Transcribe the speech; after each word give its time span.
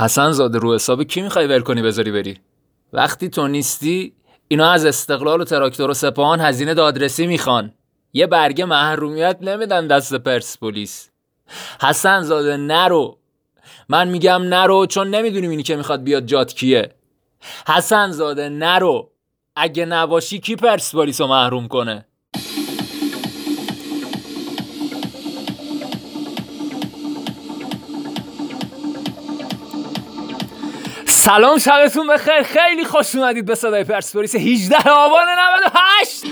حسن 0.00 0.30
زاده 0.30 0.58
رو 0.58 0.74
حساب 0.74 1.02
کی 1.02 1.22
می‌خوای 1.22 1.46
ول 1.46 1.60
کنی 1.60 1.82
بذاری 1.82 2.12
بری؟ 2.12 2.38
وقتی 2.92 3.28
تو 3.28 3.48
نیستی 3.48 4.12
اینا 4.48 4.70
از 4.70 4.86
استقلال 4.86 5.40
و 5.40 5.44
تراکتور 5.44 5.90
و 5.90 5.94
سپاهان 5.94 6.40
هزینه 6.40 6.74
دادرسی 6.74 7.26
می‌خوان. 7.26 7.72
یه 8.12 8.26
برگه 8.26 8.64
محرومیت 8.64 9.38
نمیدن 9.40 9.86
دست 9.86 10.14
پرسپولیس 10.14 11.10
حسن 11.82 12.22
زاده 12.22 12.56
نرو. 12.56 13.18
من 13.88 14.08
میگم 14.08 14.42
نرو 14.42 14.86
چون 14.86 15.08
نمی‌دونیم 15.08 15.50
اینی 15.50 15.62
که 15.62 15.76
می‌خواد 15.76 16.02
بیاد 16.02 16.26
جات 16.26 16.52
کیه. 16.52 16.94
حسن 17.68 18.10
زاده 18.10 18.48
نرو. 18.48 19.10
اگه 19.56 19.84
نباشی 19.86 20.38
کی 20.38 20.56
پرسپولیس 20.56 21.20
رو 21.20 21.26
محروم 21.26 21.68
کنه؟ 21.68 22.06
سلام 31.30 31.58
شبتون 31.58 32.06
بخیر. 32.06 32.42
خیلی 32.42 32.84
خوش 32.84 33.14
اومدید 33.14 33.44
به 33.44 33.54
صدای 33.54 33.84
پرسپولیس 33.84 34.34
18 34.34 34.76
آبان 34.90 35.26
98 35.64 36.24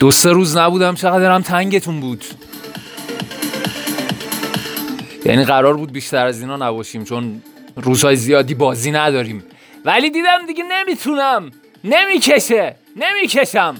دو 0.00 0.10
سه 0.10 0.32
روز 0.32 0.56
نبودم 0.56 0.94
چقدرم 0.94 1.42
تنگتون 1.42 2.00
بود. 2.00 2.24
یعنی 5.24 5.44
قرار 5.44 5.74
بود 5.74 5.92
بیشتر 5.92 6.26
از 6.26 6.40
اینا 6.40 6.56
نباشیم 6.56 7.04
چون 7.04 7.42
روزهای 7.76 8.16
زیادی 8.16 8.54
بازی 8.54 8.90
نداریم. 8.90 9.44
ولی 9.84 10.10
دیدم 10.10 10.46
دیگه 10.46 10.64
نمی‌تونم. 10.64 11.50
نمی‌کشه. 11.84 12.76
نمی‌کشم. 12.96 13.76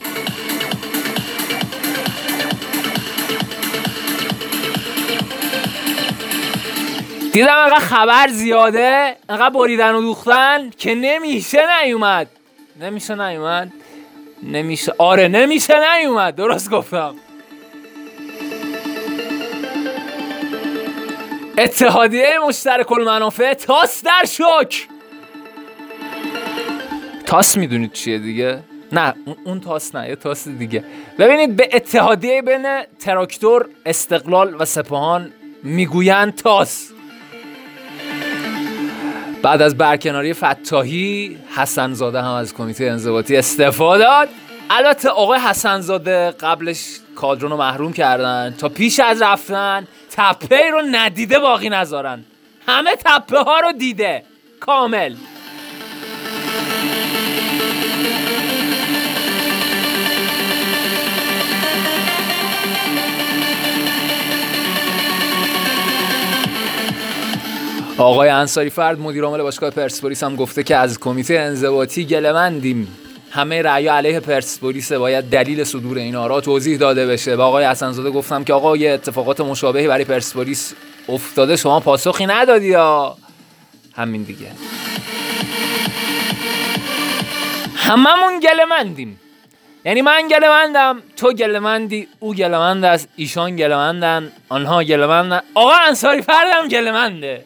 دیدم 7.35 7.59
انقدر 7.59 7.79
خبر 7.79 8.29
زیاده 8.29 9.17
انقدر 9.29 9.51
بریدن 9.51 9.95
و 9.95 10.01
دوختن 10.01 10.71
که 10.79 10.95
نمیشه 10.95 11.59
نیومد. 11.83 12.27
نمیشه 12.81 13.15
نیومد؟ 13.15 13.73
نمیشه. 14.43 14.95
آره 14.99 15.29
نمیشه 15.29 15.75
نیومد. 15.97 16.35
درست 16.35 16.71
گفتم. 16.71 17.15
اتحادیه 21.59 22.39
مشترک 22.49 22.93
المنافع 22.93 23.55
تاس 23.55 24.05
در 24.05 24.25
شک 24.29 24.89
تاس 27.27 27.57
می‌دونید 27.57 27.93
چیه 27.93 28.19
دیگه؟ 28.19 28.61
نه 28.93 29.15
اون 29.45 29.61
تاس 29.61 29.95
نه 29.95 30.09
یه 30.09 30.17
تاس 30.17 30.49
دیگه. 30.49 30.85
ببینید 31.19 31.57
به 31.57 31.69
اتحادیه 31.73 32.43
بین 32.43 32.83
تراکتور 33.01 33.69
استقلال 33.87 34.57
و 34.59 34.65
سپاهان 34.65 35.33
می‌گویند 35.63 36.35
تاس. 36.35 36.94
بعد 39.45 39.63
از 39.63 39.77
برکناری 39.77 40.35
فتاحی 40.35 41.39
حسن 41.57 41.93
زاده 41.93 42.23
هم 42.23 42.33
از 42.33 42.55
کمیته 42.55 42.85
انضباطی 42.85 43.37
استعفا 43.37 43.99
داد. 43.99 44.29
البته 44.71 45.09
آقای 45.09 45.39
حسن 45.39 45.81
زاده 45.81 46.31
قبلش 46.31 46.85
کادرون 47.17 47.51
رو 47.51 47.57
محروم 47.57 47.93
کردن 47.93 48.55
تا 48.59 48.69
پیش 48.69 49.01
از 49.01 49.23
رفتن 49.23 49.89
تپه 50.11 50.71
رو 50.71 50.83
ندیده 50.91 51.39
باقی 51.39 51.69
نذارن. 51.69 52.25
همه 52.69 52.97
تپه 52.97 53.39
ها 53.39 53.61
رو 53.61 53.73
دیده. 53.73 54.23
کامل. 54.61 55.15
آقای 67.99 68.29
انصاری 68.29 68.71
فرد 68.71 69.01
مدیر 69.01 69.25
عامل 69.25 69.43
باشگاه 69.43 69.71
پرسپولیس 69.71 70.23
هم 70.23 70.37
گفته 70.37 70.63
که 70.63 70.77
از 70.77 71.01
کمیته 71.01 71.39
انضباطی 71.39 72.05
گلمندیم 72.05 72.89
همه 73.31 73.63
رأی 73.63 73.89
علیه 73.89 74.21
پرسپولیس 74.21 74.93
باید 74.93 75.25
دلیل 75.25 75.65
صدور 75.65 75.99
این 75.99 76.17
آرا 76.17 76.41
توضیح 76.41 76.79
داده 76.79 77.07
بشه. 77.07 77.37
با 77.37 77.47
آقای 77.47 77.65
حسنزاده 77.65 78.11
گفتم 78.11 78.45
که 78.45 78.53
آقا 78.53 78.77
یه 78.77 78.91
اتفاقات 78.91 79.41
مشابهی 79.41 79.89
برای 79.89 80.05
پرسپولیس 80.05 80.75
افتاده 81.09 81.57
شما 81.57 81.81
پاسخی 81.81 82.27
ندادی 82.27 82.67
یا؟ 82.67 83.17
همین 83.97 84.23
دیگه. 84.23 84.47
هممون 87.77 88.41
گلمندیم 88.41 89.21
یعنی 89.85 90.03
من 90.03 90.29
گلمندم 90.29 91.03
تو 91.17 91.33
گلمندی 91.33 92.09
او 92.21 92.35
گلمند 92.35 92.85
است 92.85 93.09
ایشان 93.17 93.57
گلمندن 93.57 94.33
آنها 94.49 94.85
گلمندن 94.85 95.41
آقا 95.55 95.75
انصاری 95.89 96.23
فردم 96.23 96.69
گلمنده 96.69 97.45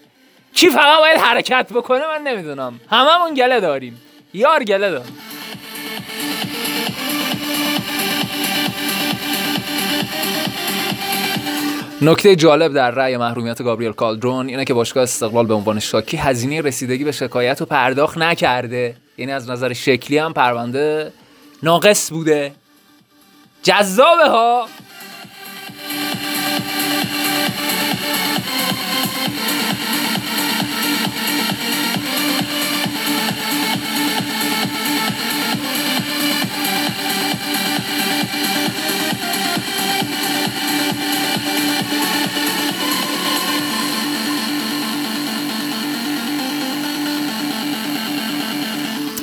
کی 0.54 0.70
فقط 0.70 0.98
باید 0.98 1.19
حرکت 1.19 1.72
بکنه 1.72 2.06
من 2.06 2.22
نمی‌دونم. 2.22 2.81
هممون 2.91 3.34
گله 3.34 3.60
داریم. 3.60 4.00
یار 4.34 4.64
گله 4.64 4.91
داریم 4.91 5.19
نکته 12.03 12.37
جالب 12.37 12.72
در 12.75 12.91
رأی 12.91 13.16
محرومیت 13.16 13.62
گابریل 13.62 13.92
کالدرون 13.92 14.48
اینه 14.48 14.64
که 14.64 14.75
باشگاه 14.75 15.03
استقلال 15.03 15.47
به 15.47 15.54
عنوان 15.54 15.78
شاکی 15.78 16.16
هزینه 16.16 16.60
رسیدگی 16.60 17.04
به 17.04 17.12
شکایت 17.12 17.60
رو 17.60 17.66
پرداخت 17.66 18.19
نکرده. 18.19 18.97
یعنی 19.19 19.32
از 19.32 19.50
نظر 19.50 19.72
شکلی 19.72 20.19
هم 20.19 20.32
پرونده 20.32 21.12
ناقص 21.62 22.10
بوده. 22.10 22.53
جذابه 23.62 24.28
ها. 24.28 24.66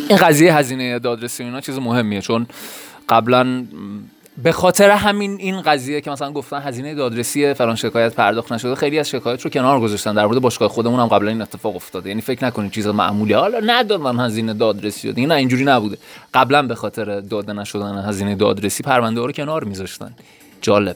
این 0.09 0.17
قضیه 0.17 0.55
هزینه 0.55 0.99
دادرسی 0.99 1.43
اینا 1.43 1.61
چیز 1.61 1.77
مهمیه 1.79 2.21
چون 2.21 2.47
قبلا 3.09 3.65
به 4.43 4.51
خاطر 4.51 4.89
همین 4.89 5.37
این 5.39 5.61
قضیه 5.61 6.01
که 6.01 6.11
مثلا 6.11 6.31
گفتن 6.31 6.61
هزینه 6.61 6.95
دادرسی 6.95 7.53
فلان 7.53 7.75
شکایت 7.75 8.15
پرداخت 8.15 8.51
نشده 8.51 8.75
خیلی 8.75 8.99
از 8.99 9.09
شکایت 9.09 9.41
رو 9.41 9.49
کنار 9.49 9.79
گذاشتن. 9.79 10.13
در 10.13 10.25
مورد 10.25 10.41
باشگاه 10.41 10.69
خودمون 10.69 10.99
هم 10.99 11.07
قبلا 11.07 11.29
این 11.29 11.41
اتفاق 11.41 11.75
افتاده. 11.75 12.09
یعنی 12.09 12.21
فکر 12.21 12.45
نکنید 12.45 12.71
چیز 12.71 12.87
معمولی. 12.87 13.33
حالا 13.33 13.59
ندادن 13.65 14.19
هزینه 14.19 14.53
دادرسی 14.53 15.13
دیگه 15.13 15.27
نه 15.27 15.35
اینجوری 15.35 15.63
نبوده. 15.63 15.97
قبلا 16.33 16.61
به 16.61 16.75
خاطر 16.75 17.19
داده 17.19 17.53
نشدن 17.53 18.05
هزینه 18.07 18.35
دادرسی 18.35 18.83
پرونده 18.83 19.21
رو 19.21 19.31
کنار 19.31 19.63
میذاشتن. 19.63 20.13
جالب 20.61 20.95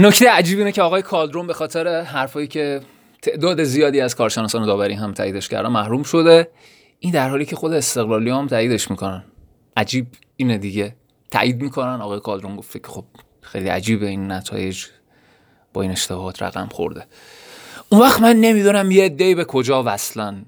نکته 0.00 0.30
عجیب 0.30 0.58
اینه 0.58 0.72
که 0.72 0.82
آقای 0.82 1.02
کالدرون 1.02 1.46
به 1.46 1.54
خاطر 1.54 2.02
حرفایی 2.02 2.46
که 2.46 2.80
تعداد 3.22 3.64
زیادی 3.64 4.00
از 4.00 4.14
کارشناسان 4.14 4.66
داوری 4.66 4.94
هم 4.94 5.12
تاییدش 5.12 5.48
کردن 5.48 5.68
محروم 5.68 6.02
شده. 6.02 6.50
این 6.98 7.12
در 7.12 7.28
حالی 7.28 7.46
که 7.46 7.56
خود 7.56 7.72
استقلالی 7.72 8.30
هم 8.30 8.46
تاییدش 8.46 8.90
می‌کنن. 8.90 9.24
عجیب 9.76 10.06
اینه 10.36 10.58
دیگه. 10.58 10.96
تایید 11.30 11.62
می‌کنن. 11.62 12.00
آقای 12.00 12.20
کالدرون 12.20 12.56
گفته 12.56 12.78
که 12.78 12.86
خب 12.86 13.04
خیلی 13.40 13.68
عجیبه 13.68 14.06
این 14.06 14.32
نتایج. 14.32 14.84
با 15.72 15.82
این 15.82 15.90
اشتباهات 15.90 16.42
رقم 16.42 16.68
خورده. 16.72 17.06
اون 17.88 18.00
وقت 18.00 18.20
من 18.20 18.36
نمی‌دونم 18.36 18.90
یه 18.90 19.08
دی 19.08 19.34
به 19.34 19.44
کجا 19.44 19.82
وصلن 19.86 20.44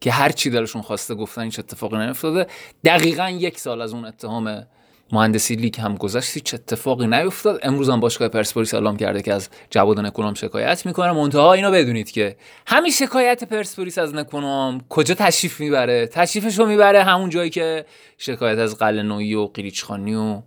که 0.00 0.10
هر 0.12 0.32
چی 0.32 0.50
دلشون 0.50 0.82
خواسته 0.82 1.14
گفتن 1.14 1.42
هیچ 1.42 1.58
اتفاقی 1.58 1.96
نیفتاده. 1.96 2.46
دقیقا 2.84 3.30
یک 3.30 3.58
سال 3.58 3.80
از 3.80 3.92
اون 3.92 4.04
اتهام 4.04 4.66
مهندسی 5.12 5.54
لیگ 5.54 5.80
هم 5.80 5.94
گذشت 5.94 6.34
هیچ 6.34 6.54
اتفاقی 6.54 7.06
نیفتاد. 7.06 7.60
امروز 7.62 7.88
هم 7.90 8.00
باشگاه 8.00 8.28
پرسپولیس 8.28 8.74
اعلام 8.74 8.96
کرده 8.96 9.22
که 9.22 9.34
از 9.34 9.48
جواد 9.70 10.00
نکونام 10.00 10.34
شکایت 10.34 10.86
می‌کنه. 10.86 11.12
منتها 11.12 11.52
اینو 11.52 11.70
بدونید 11.70 12.10
که 12.10 12.36
همین 12.66 12.92
شکایت 12.92 13.44
پرسپولیس 13.44 13.98
از 13.98 14.14
نکونام 14.14 14.84
کجا 14.88 15.14
تشریف 15.14 15.60
می‌بره؟ 15.60 16.06
تشریفش 16.06 16.58
رو 16.58 16.66
می‌بره 16.66 17.02
همون 17.02 17.30
جایی 17.30 17.50
که 17.50 17.86
شکایت 18.18 18.58
از 18.58 18.78
قلنویی 18.78 19.34
و 19.34 19.46
قریچخانی 19.46 20.14
و 20.14 20.42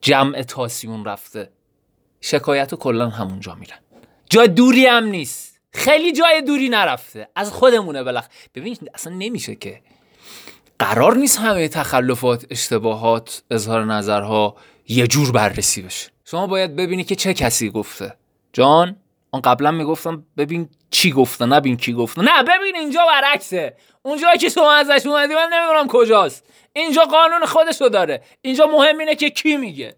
جمع 0.00 0.42
تاسیون 0.42 1.04
رفته. 1.04 1.50
شکایت 2.20 2.72
رو 2.72 2.78
کلا 2.78 3.08
همونجا 3.08 3.54
میرن. 3.54 3.78
جای 4.30 4.48
دوری 4.48 4.86
هم 4.86 5.04
نیست. 5.04 5.60
خیلی 5.72 6.12
جای 6.12 6.42
دوری 6.42 6.68
نرفته. 6.68 7.28
از 7.36 7.50
خودمونه 7.50 8.02
بلخ. 8.02 8.26
ببین 8.54 8.76
اصلا 8.94 9.14
نمیشه 9.18 9.54
که 9.54 9.80
قرار 10.82 11.16
نیست 11.16 11.38
همه 11.38 11.68
تخلفات 11.68 12.46
اشتباهات 12.50 13.42
اظهار 13.50 13.84
نظرها 13.84 14.56
یه 14.88 15.06
جور 15.06 15.32
بررسی 15.32 15.82
بشه. 15.82 16.10
شما 16.24 16.46
باید 16.46 16.76
ببینی 16.76 17.04
که 17.04 17.14
چه 17.14 17.34
کسی 17.34 17.70
گفته. 17.70 18.14
جان 18.52 18.96
اون 19.30 19.42
قبلا 19.42 19.70
می‌گفتم 19.70 20.24
ببین 20.36 20.68
چی 20.90 21.12
گفته 21.12 21.46
نبین 21.46 21.76
کی 21.76 21.92
گفته. 21.92 22.22
نه 22.22 22.42
ببین 22.42 22.76
اینجا 22.76 23.00
برعکسه. 23.08 23.76
اونجا 24.02 24.26
که 24.40 24.48
شما 24.48 24.72
ازش 24.72 25.06
اومدی 25.06 25.34
من 25.34 25.48
نمی‌دونم 25.52 25.86
کجاست. 25.88 26.44
اینجا 26.72 27.02
قانون 27.02 27.46
خودشو 27.46 27.88
داره. 27.88 28.22
اینجا 28.42 28.66
مهم 28.66 28.98
اینه 28.98 29.14
که 29.14 29.30
کی 29.30 29.56
میگه. 29.56 29.96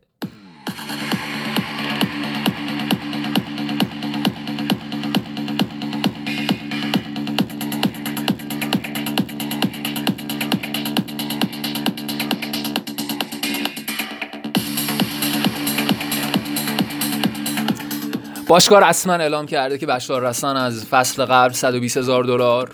باشگاه 18.46 18.88
رسما 18.88 19.12
اعلام 19.12 19.46
کرده 19.46 19.78
که 19.78 19.86
بشار 19.86 20.22
رسان 20.22 20.56
از 20.56 20.84
فصل 20.84 21.24
قبل 21.24 21.52
120 21.52 21.96
هزار 21.96 22.24
دلار 22.24 22.70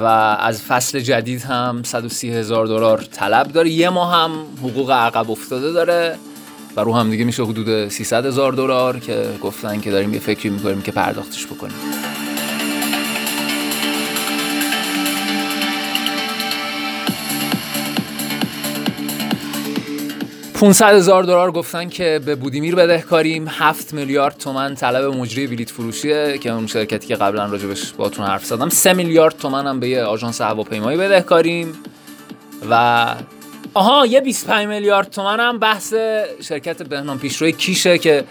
و 0.00 0.04
از 0.40 0.62
فصل 0.62 1.00
جدید 1.00 1.42
هم 1.42 1.82
130 1.84 2.30
هزار 2.30 2.66
دلار 2.66 2.98
طلب 3.02 3.46
داره. 3.46 3.70
یه 3.70 3.90
ماه 3.90 4.14
هم 4.14 4.30
حقوق 4.58 4.90
عقب 4.90 5.30
افتاده 5.30 5.72
داره 5.72 6.18
و 6.76 6.80
رو 6.80 6.94
هم 6.94 7.10
دیگه 7.10 7.24
میشه 7.24 7.42
حدود 7.44 7.88
300 7.88 8.26
هزار 8.26 8.52
دلار 8.52 8.98
که 8.98 9.24
گفتن 9.42 9.80
که 9.80 9.90
داریم 9.90 10.14
یه 10.14 10.20
فکری 10.20 10.50
می‌کنیم 10.50 10.82
که 10.82 10.92
پرداختش 10.92 11.46
بکنیم. 11.46 11.76
500 20.60 20.94
هزار 20.94 21.22
دلار 21.22 21.50
گفتن 21.50 21.88
که 21.88 22.20
به 22.24 22.34
بودیمیر 22.34 22.74
بدهکاریم. 22.74 23.48
7 23.48 23.94
میلیارد 23.94 24.36
تومن 24.38 24.74
طلب 24.74 25.04
مجری 25.04 25.46
بلیت 25.46 25.70
فروشیه 25.70 26.38
که 26.38 26.50
اون 26.50 26.66
شرکتی 26.66 27.06
که 27.06 27.16
قبلا 27.16 27.46
راجبش 27.46 27.92
باتون 27.92 28.26
حرف 28.26 28.44
زدم. 28.44 28.68
3 28.68 28.92
میلیارد 28.92 29.36
تومن 29.38 29.66
هم 29.66 29.80
به 29.80 29.88
یه 29.88 30.02
آژانس 30.02 30.40
هواپیمایی 30.40 30.98
بدهکاریم. 30.98 31.72
و 32.70 33.06
آها 33.74 34.06
یه 34.06 34.20
25 34.20 34.66
میلیارد 34.66 35.10
تومن 35.10 35.40
هم 35.40 35.58
بحث 35.58 35.94
شرکت 36.42 36.82
بهنام 36.82 37.18
پیشروی 37.18 37.52
کیشه 37.52 37.98
که 37.98 38.24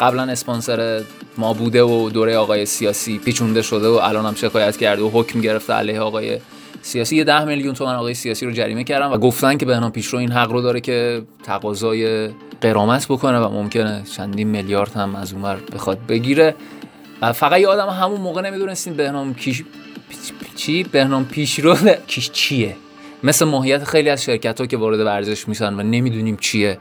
قبلا 0.00 0.22
اسپانسر 0.22 1.02
ما 1.38 1.52
بوده 1.52 1.82
و 1.82 2.10
دوره 2.10 2.36
آقای 2.36 2.66
سیاسی 2.66 3.18
پیچونده 3.18 3.62
شده 3.62 3.88
و 3.88 3.92
الان 3.92 4.26
هم 4.26 4.34
شکایت 4.34 4.76
کرده 4.76 5.02
و 5.02 5.10
حکم 5.12 5.40
گرفته 5.40 5.72
علیه 5.72 6.00
آقای 6.00 6.38
سیاسی 6.82 7.16
یه 7.16 7.24
ده 7.24 7.44
میلیون 7.44 7.74
تومن 7.74 7.94
آقای 7.94 8.14
سیاسی 8.14 8.46
رو 8.46 8.52
جریمه 8.52 8.84
کردن 8.84 9.06
و 9.06 9.18
گفتن 9.18 9.56
که 9.56 9.66
بهنام 9.66 9.92
پیشرو 9.92 10.18
این 10.18 10.32
حق 10.32 10.50
رو 10.50 10.60
داره 10.60 10.80
که 10.80 11.22
تقاضای 11.44 12.28
قرامت 12.60 13.06
بکنه 13.08 13.38
و 13.38 13.48
ممکنه 13.48 14.02
چندین 14.16 14.48
میلیارد 14.48 14.92
هم 14.92 15.16
از 15.16 15.32
اونور 15.32 15.58
بخواد 15.74 15.98
بگیره. 16.08 16.54
و 17.22 17.32
فقط 17.32 17.60
یه 17.60 17.68
آدم 17.68 17.88
همون 17.88 18.20
موقع 18.20 18.42
نمی‌دونستیم 18.42 18.94
بهنام 18.94 19.34
کیش 19.34 19.64
چی؟ 20.56 20.82
بهنام 20.82 21.24
پیشرو 21.24 21.76
کیش 22.06 22.30
چیه؟ 22.30 22.76
مثل 23.22 23.44
ماهیت 23.44 23.84
خیلی 23.84 24.10
از 24.10 24.24
شرکت 24.24 24.60
ها 24.60 24.66
که 24.66 24.76
وارد 24.76 25.00
ورزش 25.00 25.48
میشن 25.48 25.74
و 25.74 25.82
نمی‌دونیم 25.82 26.36
چیه. 26.36 26.78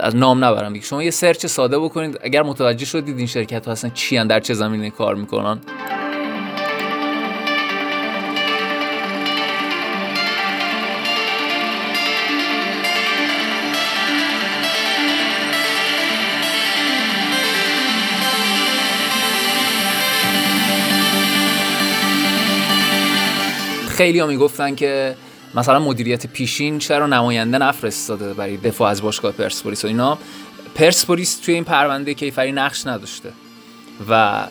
از 0.00 0.16
نام 0.16 0.44
نبرم. 0.44 0.80
شما 0.80 1.02
یه 1.02 1.10
سرچ 1.10 1.46
ساده 1.46 1.78
بکنید. 1.78 2.18
اگر 2.22 2.42
متوجه 2.42 2.86
شدید 2.86 3.18
این 3.18 3.26
شرکت 3.26 3.66
ها 3.66 3.72
اصلا 3.72 3.90
چی 3.94 4.24
در 4.24 4.40
چه 4.40 4.54
زمینه 4.54 4.90
کار 4.90 5.14
می‌کنن. 5.14 5.58
خیلی 23.98 24.18
ها 24.18 24.26
می‌گفتن 24.26 24.74
که 24.74 25.14
مثلا 25.54 25.78
مدیریت 25.78 26.26
پیشین 26.26 26.78
چرا 26.78 27.06
نماینده 27.06 27.58
نفرستاده 27.58 28.34
برای 28.34 28.56
دفاع 28.56 28.90
از 28.90 29.02
باشگاه 29.02 29.32
پرسپولیس 29.32 29.84
و 29.84 29.88
اینا. 29.88 30.18
پرسپولیس 30.74 31.38
توی 31.38 31.54
این 31.54 31.64
پرونده 31.64 32.14
کیفری 32.14 32.52
نقش 32.52 32.86
نداشته 32.86 33.32
و 34.10 34.44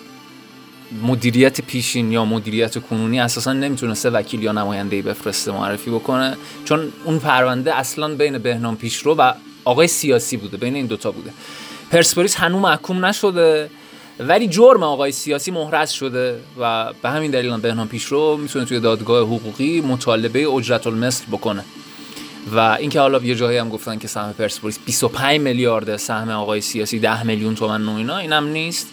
مدیریت 1.03 1.61
پیشین 1.61 2.11
یا 2.11 2.25
مدیریت 2.25 2.77
کنونی 2.77 3.19
اساسا 3.19 3.53
نمی‌تونسته 3.53 4.09
وکیل 4.09 4.43
یا 4.43 4.51
نماینده 4.51 5.01
بفرسته 5.01 5.51
معرفی 5.51 5.91
بکنه 5.91 6.37
چون 6.65 6.93
اون 7.05 7.19
پرونده 7.19 7.75
اصلا 7.75 8.15
بین 8.15 8.37
بهنام 8.37 8.77
پیشرو 8.77 9.15
و 9.15 9.33
آقای 9.65 9.87
سیاسی 9.87 10.37
بوده 10.37 10.57
بین 10.57 10.75
این 10.75 10.85
دوتا 10.85 11.11
بوده. 11.11 11.33
پرسپولیس 11.91 12.35
هنوز 12.35 12.61
محکوم 12.61 13.05
نشده. 13.05 13.69
ولی 14.19 14.47
جرم 14.47 14.83
آقای 14.83 15.11
سیاسی 15.11 15.51
محرز 15.51 15.89
شده 15.89 16.39
و 16.59 16.93
به 17.01 17.09
همین 17.09 17.31
دلیل 17.31 17.57
بهنام 17.57 17.87
پیشرو 17.87 18.37
می‌تونه 18.37 18.65
توی 18.65 18.79
دادگاه 18.79 19.27
حقوقی 19.27 19.81
مطالبه 19.81 20.47
اجرت 20.49 20.87
المثل 20.87 21.25
بکنه. 21.31 21.63
و 22.55 22.59
اینکه 22.59 22.99
حالا 22.99 23.19
یه 23.19 23.35
جایی 23.35 23.57
هم 23.57 23.69
گفتن 23.69 23.97
که 23.97 24.07
سهم 24.07 24.33
پرسپولیس 24.33 24.79
25 24.85 25.41
میلیارد 25.41 25.97
سهم 25.97 26.29
آقای 26.29 26.61
سیاسی 26.61 26.99
10 26.99 27.23
میلیون 27.23 27.55
تومن 27.55 27.85
و 27.85 27.95
اینا 27.95 28.17
اینم 28.17 28.47
نیست. 28.47 28.87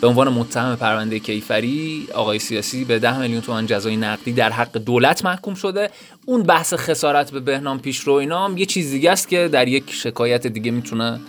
به 0.00 0.06
عنوان 0.06 0.28
متهم 0.28 0.76
پرونده 0.76 1.18
کیفری 1.18 2.08
آقای 2.14 2.38
سیاسی 2.38 2.84
به 2.84 2.98
10 2.98 3.18
میلیون 3.18 3.40
تومان 3.40 3.66
جزای 3.66 3.96
نقدی 3.96 4.32
در 4.32 4.50
حق 4.50 4.78
دولت 4.78 5.24
محکوم 5.24 5.54
شده. 5.54 5.90
اون 6.26 6.42
بحث 6.42 6.74
خسارت 6.74 7.30
به 7.30 7.40
بهنام 7.40 7.78
پیشرو 7.78 8.12
اینا 8.12 8.44
هم 8.44 8.58
یه 8.58 8.66
چیز 8.66 8.90
دیگه 8.90 9.10
است 9.10 9.28
که 9.28 9.48
در 9.52 9.68
یک 9.68 9.84
شکایت 9.92 10.46
دیگه 10.46 10.70
می‌تونه 10.70 11.20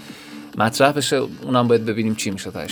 مطرح 0.58 0.92
بشه. 0.92 1.16
اونم 1.42 1.68
باید 1.68 1.86
ببینیم 1.86 2.16
چی 2.16 2.32
میشه 2.32 2.52
تاش 2.52 2.72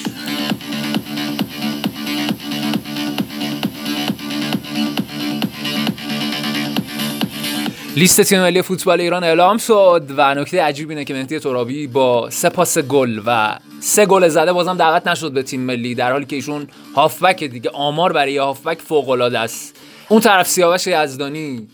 لیست 7.95 8.21
تیم 8.21 8.41
ملی 8.41 8.61
فوتبال 8.61 9.01
ایران 9.01 9.23
اعلام 9.23 9.57
شد 9.57 10.03
و 10.17 10.35
نکته 10.35 10.61
عجیب 10.61 10.89
اینه 10.89 11.05
که 11.05 11.13
مهدی 11.13 11.39
ترابی 11.39 11.87
با 11.87 12.29
سه 12.29 12.49
پاس 12.49 12.77
گل 12.77 13.21
و 13.25 13.59
سه 13.79 14.05
گل 14.05 14.27
زده 14.27 14.53
بازم 14.53 14.77
دعوت 14.77 15.07
نشد 15.07 15.31
به 15.31 15.43
تیم 15.43 15.61
ملی 15.61 15.95
در 15.95 16.11
حالی 16.11 16.25
که 16.25 16.35
ایشون 16.35 16.67
هافبک 16.95 17.43
دیگه 17.43 17.69
آمار 17.69 18.13
برای 18.13 18.37
هافبک 18.37 18.81
فوق 18.81 19.09
العاده 19.09 19.39
است. 19.39 19.75
اون 20.09 20.21
طرف 20.21 20.47
سیاوش 20.47 20.87
یزدانی 20.87 21.67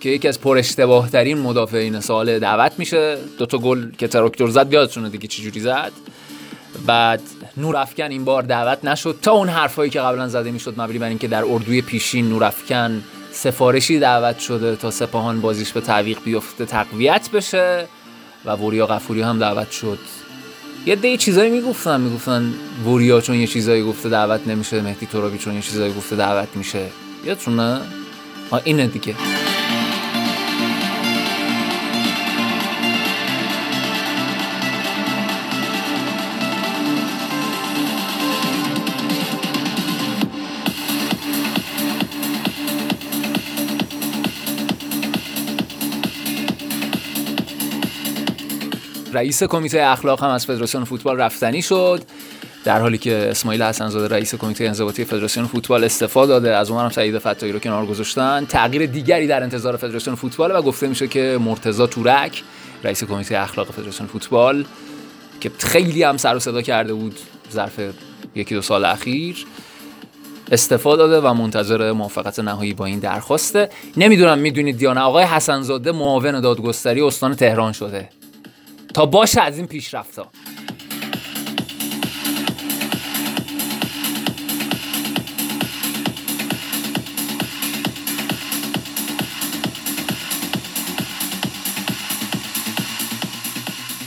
که 0.00 0.08
یکی 0.08 0.28
از 0.28 0.40
پر 0.40 0.58
اشتباه 0.58 1.10
ترین 1.10 1.38
مدافعین 1.38 2.00
سال 2.00 2.38
دعوت 2.38 2.72
میشه. 2.78 3.18
دو 3.38 3.46
تا 3.46 3.58
گل 3.58 3.90
که 3.98 4.08
تراکتور 4.08 4.50
زد 4.50 4.72
یادتونه 4.72 5.08
دیگه 5.08 5.28
چجوری 5.28 5.60
زد. 5.60 5.92
بعد 6.86 7.20
نور 7.56 7.76
افکن 7.76 8.10
این 8.10 8.24
بار 8.24 8.42
دعوت 8.42 8.84
نشد. 8.84 9.18
تا 9.22 9.32
اون 9.32 9.48
حرفایی 9.48 9.90
که 9.90 10.00
قبلا 10.00 10.28
زده 10.28 10.50
می‌شد 10.50 10.74
مبنی 10.80 10.98
بر 10.98 11.08
اینکه 11.08 11.28
در 11.28 11.44
اردوی 11.44 11.82
پیشین 11.82 12.28
نور 12.28 12.44
افکن 12.44 13.02
سفارشی 13.32 13.98
دعوت 13.98 14.38
شده 14.38 14.76
تا 14.76 14.90
سپاهان 14.90 15.40
بازیش 15.40 15.72
به 15.72 15.80
تعویق 15.80 16.18
بیفته 16.24 16.64
تقویت 16.64 17.30
بشه 17.30 17.86
و 18.44 18.50
وریا 18.50 18.86
قفوری 18.86 19.22
هم 19.22 19.38
دعوت 19.38 19.70
شد. 19.70 19.98
یه 20.86 20.96
دی 20.96 21.16
چیزایی 21.16 21.50
می‌گفتن 21.50 22.00
می‌گفتن 22.00 22.54
وریا 22.86 23.20
چون 23.20 23.36
یه 23.36 23.46
چیزایی 23.46 23.82
گفته 23.82 24.08
دعوت 24.08 24.40
نمیشه 24.46 24.80
مهدی 24.80 25.06
ترابی 25.06 25.38
چون 25.38 25.54
یه 25.54 25.62
چیزایی 25.62 25.92
گفته 25.92 26.16
دعوت 26.16 26.48
میشه. 26.54 26.86
یادتونه؟ 27.24 27.80
اینه 28.64 28.86
دیگه. 28.86 29.14
رئیس 49.12 49.42
کمیته 49.42 49.82
اخلاق 49.82 50.24
هم 50.24 50.30
از 50.30 50.46
فدراسیون 50.46 50.84
فوتبال 50.84 51.16
رفتنی 51.16 51.62
شد. 51.62 52.02
در 52.64 52.80
حالی 52.80 52.98
که 52.98 53.28
اسماعیل 53.30 53.62
حسنزاده 53.62 54.14
رئیس 54.14 54.34
کمیته 54.34 54.64
انضباطی 54.64 55.04
فدراسیون 55.04 55.46
فوتبال 55.46 55.84
استفاده 55.84 56.32
داده 56.32 56.56
از 56.56 56.70
اونم 56.70 56.88
سعید 56.88 57.18
فتایی 57.18 57.52
رو 57.52 57.58
کنار 57.58 57.86
گذاشتن. 57.86 58.44
تغییر 58.44 58.86
دیگری 58.86 59.26
در 59.26 59.42
انتظار 59.42 59.76
فدراسیون 59.76 60.16
فوتبال 60.16 60.56
و 60.56 60.62
گفته 60.62 60.86
میشه 60.88 61.08
که 61.08 61.38
مرتضی 61.40 61.86
تورک 61.86 62.42
رئیس 62.84 63.04
کمیته 63.04 63.38
اخلاق 63.38 63.70
فدراسیون 63.70 64.08
فوتبال 64.08 64.64
که 65.40 65.50
خیلی 65.58 66.02
هم 66.02 66.16
سر 66.16 66.36
و 66.36 66.38
صدا 66.38 66.62
کرده 66.62 66.94
بود 66.94 67.18
ظرف 67.52 67.80
یکی 68.34 68.54
دو 68.54 68.62
سال 68.62 68.84
اخیر 68.84 69.46
استفاده 70.52 71.02
داده 71.02 71.28
و 71.28 71.34
منتظر 71.34 71.92
موافقت 71.92 72.38
نهایی 72.38 72.74
با 72.74 72.86
این 72.86 72.98
درخواسته. 72.98 73.68
نمی‌دونم 73.96 74.38
می‌دونید 74.38 74.82
یا 74.82 74.92
نه 74.92 75.00
آقای 75.00 75.24
حسنزاده 75.24 75.92
معاون 75.92 76.40
دادگستری 76.40 77.00
استان 77.00 77.34
تهران 77.34 77.72
شده. 77.72 78.08
تا 78.94 79.06
باشه 79.06 79.40
از 79.40 79.58
این 79.58 79.66
پیشرفت 79.66 80.18
ها 80.18 80.26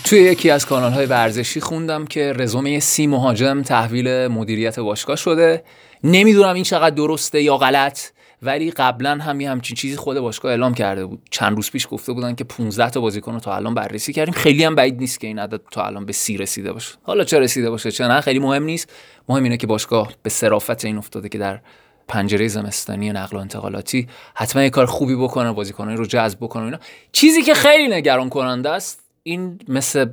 توی 0.03 0.19
یکی 0.19 0.49
از 0.49 0.65
کانال 0.65 0.91
های 0.91 1.05
ورزشی 1.05 1.61
خوندم 1.61 2.05
که 2.05 2.33
رزومه 2.35 2.79
سی 2.79 3.07
مهاجم 3.07 3.61
تحویل 3.61 4.27
مدیریت 4.27 4.79
باشگاه 4.79 5.15
شده. 5.15 5.63
نمی‌دونم 6.03 6.53
این 6.53 6.63
چقدر 6.63 6.95
درسته 6.95 7.41
یا 7.41 7.57
غلط. 7.57 7.99
ولی 8.41 8.71
قبلا 8.71 9.11
هم 9.11 9.41
یه 9.41 9.49
همچین 9.49 9.75
چیزی 9.75 9.95
خود 9.95 10.19
باشگاه 10.19 10.51
اعلام 10.51 10.73
کرده 10.73 11.05
بود. 11.05 11.21
چند 11.31 11.55
روز 11.55 11.71
پیش 11.71 11.87
گفته 11.91 12.13
بودن 12.13 12.35
که 12.35 12.43
15 12.43 12.89
تا 12.89 13.01
بازیکن 13.01 13.33
رو 13.33 13.39
تا 13.39 13.55
الان 13.55 13.73
بررسی 13.73 14.13
کردیم. 14.13 14.33
خیلی 14.33 14.63
هم 14.63 14.75
بعید 14.75 14.99
نیست 14.99 15.19
که 15.19 15.27
این 15.27 15.39
عدد 15.39 15.61
تا 15.71 15.85
الان 15.85 16.05
به 16.05 16.13
سی 16.13 16.37
رسیده 16.37 16.73
باشه. 16.73 16.95
حالا 17.03 17.23
چه 17.23 17.39
رسیده 17.39 17.69
باشه 17.69 17.91
چه 17.91 18.07
نه 18.07 18.21
خیلی 18.21 18.39
مهم 18.39 18.63
نیست. 18.63 18.93
مهم 19.29 19.43
اینه 19.43 19.57
که 19.57 19.67
باشگاه 19.67 20.11
به 20.23 20.29
صرافت 20.29 20.85
این 20.85 20.97
افتاده 20.97 21.29
که 21.29 21.37
در 21.37 21.59
پنجره 22.07 22.47
زمستانی 22.47 23.11
نقل 23.11 23.37
و 23.37 23.39
انتقالاتی 23.39 24.07
حتما 24.35 24.63
یه 24.63 24.69
کار 24.69 24.85
خوبی 24.85 25.15
بکنه 25.15 25.51
بازیکنان 25.51 25.97
رو 25.97 26.05
جذب 26.05 26.37
بکنه 26.39 26.63
اینا. 26.63 26.79
چیزی 27.11 27.41
که 27.41 27.53
خیلی 27.53 27.95
نگران 27.95 28.29
کننده 28.29 28.69
است 28.69 29.03
این 29.23 29.59
مثل 29.67 30.05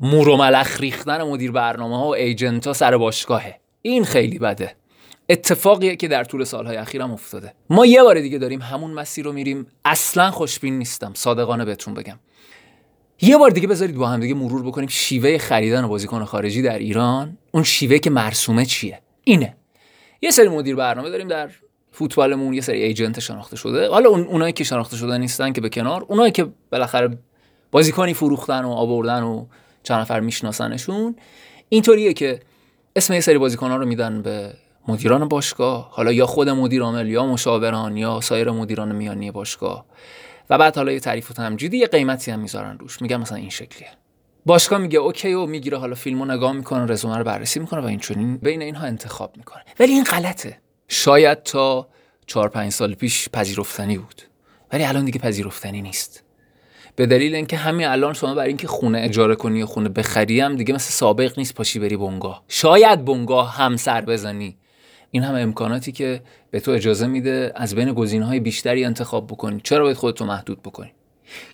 مور 0.00 0.28
و 0.28 0.36
ملخ 0.36 0.80
ریختن 0.80 1.22
مدیر 1.22 1.52
برنامه 1.52 1.96
ها 1.96 2.06
و 2.06 2.14
ایجنت 2.14 2.66
ها 2.66 2.72
سر 2.72 2.96
باشگاهه. 2.96 3.60
این 3.82 4.04
خیلی 4.04 4.38
بده. 4.38 4.76
اتفاقیه 5.30 5.96
که 5.96 6.08
در 6.08 6.24
طول 6.24 6.44
سالهای 6.44 6.76
اخیرم 6.76 7.12
افتاده. 7.12 7.54
ما 7.70 7.86
یه 7.86 8.02
بار 8.02 8.20
دیگه 8.20 8.38
داریم 8.38 8.62
همون 8.62 8.90
مسیر 8.90 9.24
رو 9.24 9.32
میریم. 9.32 9.66
اصلا 9.84 10.30
خوشبین 10.30 10.78
نیستم. 10.78 11.12
صادقانه 11.14 11.64
بهتون 11.64 11.94
بگم. 11.94 12.18
یه 13.20 13.36
بار 13.36 13.50
دیگه 13.50 13.68
بذارید 13.68 13.96
با 13.96 14.08
هم 14.08 14.20
دیگه 14.20 14.34
مرور 14.34 14.62
بکنیم 14.62 14.88
شیوه 14.88 15.38
خریدن 15.38 15.86
بازیکن 15.86 16.24
خارجی 16.24 16.62
در 16.62 16.78
ایران. 16.78 17.38
اون 17.50 17.62
شیوه 17.62 17.98
که 17.98 18.10
مرسومه 18.10 18.64
چیه؟ 18.64 19.00
اینه. 19.24 19.56
یه 20.22 20.30
سری 20.30 20.48
مدیر 20.48 20.76
برنامه 20.76 21.10
داریم 21.10 21.28
در 21.28 21.50
فوتبالمون. 21.92 22.54
یه 22.54 22.60
سری 22.60 22.82
ایجنت 22.82 23.20
شناخته 23.20 23.56
شده. 23.56 23.88
حالا 23.88 24.10
اون 24.10 24.20
اونایی 24.20 24.52
که 24.52 24.64
شناخته 24.64 24.96
شده 24.96 25.18
نیستن 25.18 25.52
که 25.52 25.60
به 25.60 25.68
کنار. 25.68 26.04
اونایی 26.08 26.32
که 26.32 26.46
بالاخره 26.72 27.18
بازیکنی 27.70 28.14
فروختن 28.14 28.64
و 28.64 28.70
آوردن 28.70 29.22
و 29.22 29.46
چند 29.82 30.00
نفر 30.00 30.20
میشناسنشون. 30.20 31.16
اینطوریه 31.68 32.12
که 32.12 32.40
اسم 32.96 33.14
یه 33.14 33.20
سری 33.20 33.38
بازیکن‌ها 33.38 33.76
رو 33.76 33.86
میدن 33.86 34.22
به 34.22 34.52
مدیران 34.90 35.28
باشگاه 35.28 35.88
حالا 35.90 36.12
یا 36.12 36.26
خود 36.26 36.48
مدیر 36.48 36.82
عامل 36.82 37.08
یا 37.08 37.26
مشاوران 37.26 37.96
یا 37.96 38.20
سایر 38.20 38.50
مدیران 38.50 38.96
میانی 38.96 39.30
باشگاه. 39.30 39.86
و 40.50 40.58
بعد 40.58 40.76
حالا 40.76 40.92
یه 40.92 41.00
تعریف 41.00 41.30
و 41.30 41.34
تمجیدی 41.34 41.78
یه 41.78 41.86
قیمتی 41.86 42.30
هم 42.30 42.40
می‌ذارن 42.40 42.78
روش. 42.78 43.02
میگن 43.02 43.16
مثلا 43.16 43.38
این 43.38 43.50
شکلیه. 43.50 43.88
باشگاه 44.46 44.78
میگه 44.78 44.98
اوکی 44.98 45.32
و 45.32 45.46
می‌گیره. 45.46 45.78
حالا 45.78 45.94
فیلمو 45.94 46.24
نگاه 46.24 46.52
می‌کنه 46.52 46.86
رزومه 46.86 47.16
رو 47.16 47.24
بررسی 47.24 47.60
می‌کنه 47.60 47.80
و 47.80 47.84
این 47.84 47.98
چنین 47.98 48.36
بین 48.36 48.62
اینها 48.62 48.86
انتخاب 48.86 49.36
می‌کنه. 49.36 49.62
ولی 49.80 49.92
این 49.92 50.04
غلطه. 50.04 50.58
شاید 50.88 51.42
تا 51.42 51.88
4 52.26 52.48
5 52.48 52.72
سال 52.72 52.94
پیش 52.94 53.28
پذیرفتنی 53.28 53.98
بود. 53.98 54.22
ولی 54.72 54.84
الان 54.84 55.04
دیگه 55.04 55.18
پذیرفتنی 55.18 55.82
نیست. 55.82 56.24
به 56.96 57.06
دلیل 57.06 57.34
اینکه 57.34 57.56
همین 57.56 57.86
الان 57.86 58.12
شما 58.12 58.34
برای 58.34 58.48
اینکه 58.48 58.68
خونه 58.68 59.00
اجاره 59.00 59.34
کنی 59.34 59.58
یا 59.58 59.66
خونه 59.66 59.88
بخری 59.88 60.40
هم 60.40 60.56
دیگه 60.56 60.74
مثل 60.74 60.90
سابق 60.90 61.38
نیست 61.38 61.54
پاشی 61.54 61.78
بری 61.78 61.96
بنگاه. 61.96 62.44
شاید 62.48 63.04
بنگاه 63.04 63.56
هم 63.56 63.76
سر 63.76 64.00
بزنی. 64.00 64.56
این 65.10 65.22
هم 65.22 65.34
امکاناتی 65.34 65.92
که 65.92 66.22
به 66.50 66.60
تو 66.60 66.70
اجازه 66.70 67.06
میده 67.06 67.52
از 67.54 67.74
بین 67.74 67.92
گزینه‌های 67.92 68.40
بیشتری 68.40 68.84
انتخاب 68.84 69.26
بکنی. 69.26 69.60
چرا 69.64 69.84
باید 69.84 69.96
خودتو 69.96 70.24
محدود 70.24 70.62
بکنی؟ 70.62 70.92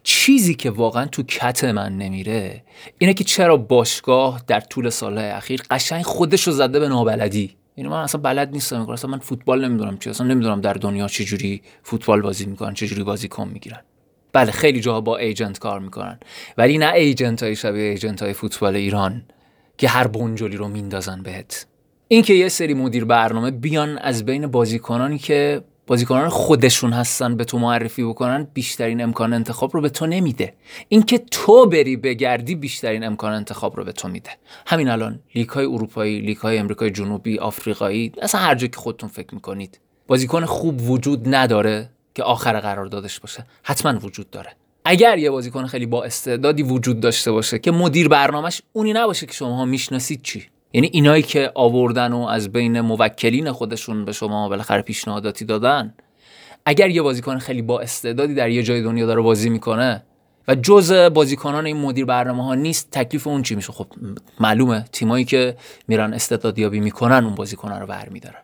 چیزی 0.02 0.54
که 0.54 0.70
واقعا 0.70 1.06
تو 1.06 1.22
کت 1.22 1.64
من 1.64 1.98
نمیره 1.98 2.62
اینه 2.98 3.14
که 3.14 3.24
چرا 3.24 3.56
باشگاه 3.56 4.42
در 4.46 4.60
طول 4.60 4.90
سالهای 4.90 5.28
اخیر 5.28 5.62
قشنگ 5.70 6.02
خودش 6.02 6.42
رو 6.42 6.52
زده 6.52 6.80
به 6.80 6.88
نابلدی. 6.88 7.56
یعنی 7.76 7.90
من 7.90 8.02
اصلا 8.02 8.20
بلد 8.20 8.52
نیستم 8.52 8.90
اصلا 8.90 9.10
من 9.10 9.18
فوتبال 9.18 9.64
نمی‌دونم 9.64 9.98
چی. 9.98 10.10
اصلا 10.10 10.26
نمی‌دونم 10.26 10.60
در 10.60 10.72
دنیا 10.72 11.08
چجوری 11.08 11.62
فوتبال 11.82 12.22
بازی 12.22 12.46
می‌کنن 12.46 12.74
چجوری 12.74 13.02
بازیکن 13.02 13.48
می‌گیرن. 13.48 13.80
بله 14.32 14.52
خیلی 14.52 14.80
جاها 14.80 15.00
با 15.00 15.16
agent 15.16 15.58
کار 15.58 15.80
می‌کنن. 15.80 16.20
ولی 16.58 16.78
نه 16.78 16.92
agent 16.92 17.42
های 17.42 17.56
شبیه 17.56 17.82
agent 17.82 18.22
های 18.22 18.32
فوتبال 18.32 18.76
ایران 18.76 19.22
که 19.78 19.88
هر 19.88 20.06
بنجلی 20.06 20.56
رو 20.56 20.68
میندازن 20.68 21.22
بهت. 21.22 21.66
اینکه 22.08 22.34
یه 22.34 22.48
سری 22.48 22.74
مدیر 22.74 23.04
برنامه 23.04 23.50
بیان 23.50 23.98
از 23.98 24.24
بین 24.24 24.46
بازیکنانی 24.46 25.18
که 25.18 25.62
بازیکنان 25.86 26.28
خودشون 26.28 26.92
هستن 26.92 27.36
به 27.36 27.44
تو 27.44 27.58
معرفی 27.58 28.04
بکنن 28.04 28.46
بیشترین 28.54 29.02
امکان 29.02 29.32
انتخاب 29.32 29.70
رو 29.74 29.80
به 29.80 29.88
تو 29.88 30.06
نمیده. 30.06 30.54
اینکه 30.88 31.18
تو 31.18 31.66
بری 31.66 31.96
بگردی 31.96 32.54
بیشترین 32.54 33.04
امکان 33.04 33.32
انتخاب 33.32 33.76
رو 33.76 33.84
به 33.84 33.92
تو 33.92 34.08
میده. 34.08 34.30
همین 34.66 34.88
الان 34.88 35.20
لیگ 35.34 35.48
های 35.48 35.64
اروپایی 35.64 36.20
لیگ 36.20 36.36
های 36.36 36.58
امریکای 36.58 36.90
جنوبی 36.90 37.38
آفریقایی 37.38 38.12
اصلا 38.22 38.40
هر 38.40 38.54
جایی 38.54 38.70
که 38.70 38.76
خودتون 38.76 39.08
فکر 39.08 39.34
می‌کنید 39.34 39.80
بازیکن 40.06 40.44
خوب 40.44 40.90
وجود 40.90 41.34
نداره 41.34 41.90
که 42.14 42.22
آخر 42.22 42.60
قرار 42.60 42.86
دادش 42.86 43.20
باشه. 43.20 43.46
حتما 43.62 43.98
وجود 43.98 44.30
داره. 44.30 44.50
اگر 44.84 45.18
یه 45.18 45.30
بازیکن 45.30 45.66
خیلی 45.66 45.86
با 45.86 46.04
استعدادی 46.04 46.62
وجود 46.62 47.00
داشته 47.00 47.32
باشه 47.32 47.58
که 47.58 47.70
مدیر 47.70 48.08
برنامهش 48.08 48.62
اونی 48.72 48.92
نباشه 48.92 49.26
که 49.26 49.32
شما 49.32 49.64
می‌شناسید 49.64 50.22
چی؟ 50.22 50.46
یعنی 50.76 50.90
اینایی 50.92 51.22
که 51.22 51.52
آوردن 51.54 52.12
و 52.12 52.20
از 52.20 52.52
بین 52.52 52.80
موکلین 52.80 53.52
خودشون 53.52 54.04
به 54.04 54.12
شما 54.12 54.48
بالاخره 54.48 54.82
پیشنهاداتی 54.82 55.44
دادن. 55.44 55.94
اگر 56.64 56.90
یه 56.90 57.02
بازیکن 57.02 57.38
خیلی 57.38 57.62
با 57.62 57.80
استعدادی 57.80 58.34
در 58.34 58.50
یه 58.50 58.62
جای 58.62 58.82
دنیا 58.82 59.06
داره 59.06 59.20
بازی 59.20 59.48
می‌کنه 59.48 60.02
و 60.48 60.54
جز 60.54 60.92
بازیکنان 60.92 61.66
این 61.66 61.76
مدیر 61.76 62.04
برنامه 62.04 62.44
ها 62.44 62.54
نیست 62.54 62.90
تکلیف 62.90 63.26
اون 63.26 63.42
چی 63.42 63.54
میشه؟ 63.54 63.72
خب 63.72 63.86
معلومه 64.40 64.84
تیمایی 64.92 65.24
که 65.24 65.56
میرن 65.88 66.14
استعدادیابی 66.14 66.80
می‌کنن 66.80 67.24
اون 67.24 67.34
بازیکن 67.34 67.72
رو 67.72 67.86
برمیدارن. 67.86 68.42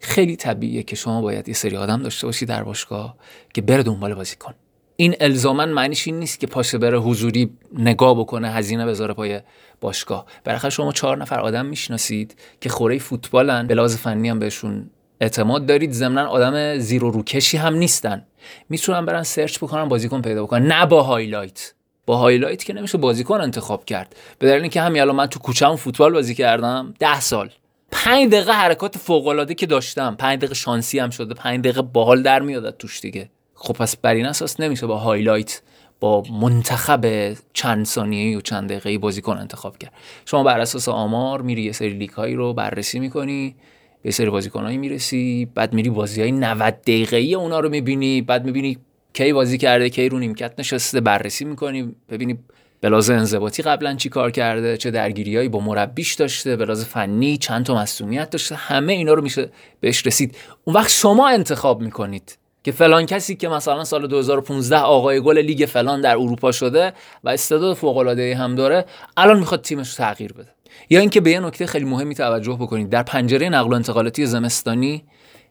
خیلی 0.00 0.36
طبیعیه 0.36 0.82
که 0.82 0.96
شما 0.96 1.22
باید 1.22 1.48
یه 1.48 1.54
سری 1.54 1.76
آدم 1.76 2.02
داشته 2.02 2.26
باشی 2.26 2.46
در 2.46 2.62
باشگاه 2.62 3.16
که 3.54 3.62
بره 3.62 3.82
دنبال 3.82 4.14
بازیکن. 4.14 4.54
این 4.96 5.14
الزاما 5.20 5.66
معنیش 5.66 6.06
این 6.06 6.18
نیست 6.18 6.40
که 6.40 6.46
پاشه 6.46 6.78
بره 6.78 6.98
حضوری 6.98 7.50
نگاه 7.78 8.18
بکنه 8.18 8.50
هزینه 8.50 8.86
بذاره 8.86 9.14
پای 9.14 9.40
باشگاه. 9.80 10.26
بالاخره 10.44 10.70
شما 10.70 10.92
چهار 10.92 11.16
نفر 11.16 11.40
آدم 11.40 11.66
می‌شناسید 11.66 12.36
که 12.60 12.68
خوره 12.68 12.98
فوتبالن 12.98 13.66
به 13.66 13.74
لحاظ 13.74 13.96
فنی 13.96 14.28
هم 14.28 14.38
بهشون 14.38 14.90
اعتماد 15.20 15.66
دارید. 15.66 15.92
ضمنا 15.92 16.26
آدم 16.26 16.78
زیرو 16.78 17.10
روکشی 17.10 17.56
هم 17.56 17.74
نیستن. 17.74 18.26
می‌تونن 18.68 19.06
برن 19.06 19.22
search 19.22 19.58
بکنن 19.58 19.88
بازیکن 19.88 20.22
پیدا 20.22 20.42
بکنن. 20.42 20.66
نه 20.66 20.86
با 20.86 21.02
highlight. 21.02 21.72
با 22.06 22.16
highlight 22.16 22.64
که 22.64 22.72
نمیشه 22.72 22.98
بازیکن 22.98 23.40
انتخاب 23.40 23.84
کرد. 23.84 24.16
به 24.38 24.46
دلیل 24.46 24.60
اینکه 24.60 24.80
همین 24.80 25.02
الان 25.02 25.16
من 25.16 25.26
تو 25.26 25.38
کوچه‌م 25.38 25.76
فوتبال 25.76 26.12
بازی 26.12 26.34
کردم 26.34 26.94
ده 26.98 27.20
سال. 27.20 27.50
پنج 27.90 28.32
دقیقه 28.32 28.52
حرکات 28.52 28.98
فوق 28.98 29.26
العاده 29.26 29.54
که 29.54 29.66
داشتم. 29.66 30.16
پنج 30.18 30.38
دقیقه 30.38 30.54
شانسی 30.54 30.98
هم 30.98 31.10
شده. 31.10 31.34
پنج 31.34 31.60
دقیقه 31.60 31.82
باحال 31.82 32.22
در 32.22 32.42
میاد 32.42 32.76
توش 32.76 33.00
دیگه. 33.00 33.30
خب 33.58 33.74
پس 33.74 33.96
بر 33.96 34.14
این 34.14 34.26
اساس 34.26 34.60
نمیشه 34.60 34.86
با 34.86 34.96
highlight 34.96 35.62
با 36.00 36.22
منتخب 36.40 37.32
چند 37.52 37.86
ثانیه‌ای 37.86 38.34
و 38.34 38.40
چند 38.40 38.68
دقیقه‌ای 38.68 38.98
بازیکن 38.98 39.38
انتخاب 39.38 39.78
کرد. 39.78 39.92
شما 40.24 40.42
بر 40.42 40.60
اساس 40.60 40.88
آمار 40.88 41.42
میری 41.42 41.62
یه 41.62 41.72
سری 41.72 41.90
لیگ 41.90 42.10
هایی 42.10 42.34
رو 42.34 42.54
بررسی 42.54 42.98
می‌کنی 42.98 43.56
به 44.02 44.10
سری 44.10 44.30
بازیکنایی 44.30 44.78
می‌رسی 44.78 45.48
بعد 45.54 45.72
میری 45.72 45.90
بازی 45.90 46.22
های 46.22 46.32
90 46.32 46.80
دقیقه‌ای 46.82 47.34
اونا 47.34 47.60
رو 47.60 47.68
می‌بینی 47.68 48.22
بعد 48.22 48.44
می‌بینی 48.44 48.78
کی 49.14 49.32
بازی 49.32 49.58
کرده 49.58 49.90
کی 49.90 50.08
رو 50.08 50.18
نیمکت 50.18 50.52
نشسته 50.58 51.00
بررسی 51.00 51.44
می‌کنی 51.44 51.94
ببینی 52.08 52.38
بلاز 52.80 53.10
انضباطی 53.10 53.62
قبلا 53.62 53.94
چی 53.94 54.08
کار 54.08 54.30
کرده 54.30 54.76
چه 54.76 54.90
درگیریایی 54.90 55.48
با 55.48 55.60
مربیش 55.60 56.14
داشته 56.14 56.56
بلاز 56.56 56.84
فنی 56.84 57.36
چند 57.36 57.66
تا 57.66 57.74
مصونیت 57.74 58.30
داشته 58.30 58.54
همه 58.54 58.92
اینا 58.92 59.14
رو 59.14 59.22
میشه 59.22 59.50
بهش 59.80 60.06
رسید. 60.06 60.36
اون 60.64 60.76
وقت 60.76 60.90
شما 60.90 61.28
انتخاب 61.28 61.80
می‌کنید. 61.80 62.38
که 62.66 62.72
فلان 62.72 63.06
کسی 63.06 63.36
که 63.36 63.48
مثلا 63.48 63.84
سال 63.84 64.06
2015 64.06 64.78
آقای 64.78 65.20
گل 65.20 65.38
لیگ 65.38 65.66
فلان 65.66 66.00
در 66.00 66.10
اروپا 66.10 66.52
شده 66.52 66.92
و 67.24 67.28
استعداد 67.28 67.76
فوق 67.76 67.96
العاده 67.96 68.36
هم 68.36 68.54
داره 68.54 68.84
الان 69.16 69.38
می‌خواد 69.38 69.62
تیمش 69.62 69.88
رو 69.88 69.94
تغییر 69.96 70.32
بده 70.32 70.48
یا 70.90 71.00
اینکه 71.00 71.20
به 71.20 71.30
یه 71.30 71.40
نکته 71.40 71.66
خیلی 71.66 71.84
مهمی 71.84 72.14
توجه 72.14 72.52
بکنید 72.52 72.90
در 72.90 73.02
پنجره 73.02 73.48
نقل 73.48 73.70
و 73.70 73.74
انتقالاتی 73.74 74.26
زمستانی 74.26 75.04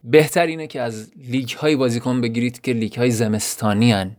بهتر 0.03 0.45
اینه 0.45 0.67
که 0.67 0.81
از 0.81 1.12
لیگ 1.29 1.50
های 1.50 1.75
بازیکن 1.75 2.22
بگیرید 2.22 2.62
که 2.62 2.74
لیگ 2.74 2.95
های 2.95 3.12
زمستانی 3.12 3.91
هن. 3.91 4.15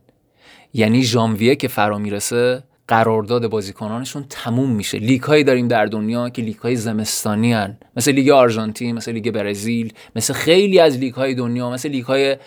یعنی 0.73 1.03
ژانویه 1.03 1.55
که 1.55 1.67
فرا 1.67 1.97
می‌رسه 1.97 2.63
قرارداد 2.87 3.47
بازیکنانشون 3.47 4.25
تموم 4.29 4.69
میشه. 4.69 4.97
لیگ 4.97 5.21
هایی 5.21 5.43
داریم 5.43 5.67
در 5.67 5.85
دنیا 5.85 6.29
که 6.29 6.41
لیگ 6.41 6.55
های 6.55 6.75
زمستانی 6.75 7.53
هن. 7.53 7.77
مثل 7.97 8.11
لیگ 8.11 8.29
آرژانتین 8.29 8.95
مثل 8.95 9.11
لیگ 9.11 9.31
برزیل 9.31 9.93
مثل 10.15 10.33
خیلی 10.33 10.79
از 10.79 10.97
لیگ 10.97 11.13
های 11.13 11.33
دنیا 11.35 11.69
مثل 11.69 11.89
لیگ 11.89 12.03
های 12.03 12.37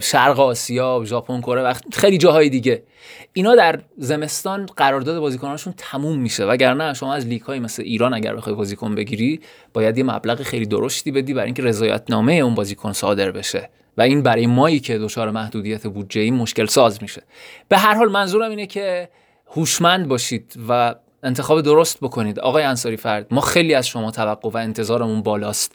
شرق 0.00 0.40
آسیا 0.40 1.02
ژاپن 1.04 1.40
کره 1.40 1.62
و 1.62 1.74
خیلی 1.92 2.18
جاهای 2.18 2.48
دیگه. 2.48 2.82
اینا 3.32 3.54
در 3.54 3.80
زمستان 3.96 4.66
قرارداد 4.66 5.20
بازیکنانشون 5.20 5.74
تموم 5.76 6.18
میشه. 6.18 6.44
وگرنه 6.44 6.94
شما 6.94 7.14
از 7.14 7.26
لیگ 7.26 7.42
های 7.42 7.58
مثل 7.58 7.82
ایران 7.82 8.14
اگر 8.14 8.36
بخوای 8.36 8.54
بازیکن 8.54 8.94
بگیری 8.94 9.40
باید 9.72 9.98
یه 9.98 10.04
مبلغ 10.04 10.42
خیلی 10.42 10.66
درشتی 10.66 11.10
بدی 11.10 11.34
برای 11.34 11.46
اینکه 11.46 11.62
رضایت 11.62 12.02
نامه 12.08 12.32
اون 12.32 12.54
بازیکن 12.54 12.92
صادر 12.92 13.30
بشه. 13.30 13.70
و 13.96 14.02
این 14.02 14.22
برای 14.22 14.46
مایی 14.46 14.80
که 14.80 14.98
دچار 14.98 15.30
محدودیت 15.30 15.86
بودجه 15.86 16.30
مشکل 16.30 16.66
ساز 16.66 17.02
میشه. 17.02 17.22
به 17.68 17.78
هر 17.78 17.94
حال 17.94 18.08
منظورم 18.08 18.50
اینه 18.50 18.66
که 18.66 19.08
هوشمند 19.50 20.08
باشید 20.08 20.54
و 20.68 20.94
انتخاب 21.22 21.60
درست 21.60 22.00
بکنید. 22.00 22.40
آقای 22.40 22.62
انصاری 22.62 22.96
فرد 22.96 23.26
ما 23.30 23.40
خیلی 23.40 23.74
از 23.74 23.88
شما 23.88 24.10
توقع 24.10 24.50
و 24.50 24.56
انتظارمون 24.56 25.22
بالاست. 25.22 25.72